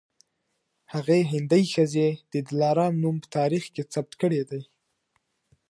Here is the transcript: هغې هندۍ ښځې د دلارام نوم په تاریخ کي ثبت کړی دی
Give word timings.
هغې 0.93 1.19
هندۍ 1.31 1.63
ښځې 1.73 2.09
د 2.31 2.33
دلارام 2.49 2.93
نوم 3.03 3.15
په 3.23 3.27
تاریخ 3.37 3.63
کي 3.73 3.81
ثبت 3.93 4.13
کړی 4.21 4.41
دی 4.49 4.61